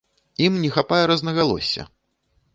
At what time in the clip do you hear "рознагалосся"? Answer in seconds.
1.13-1.89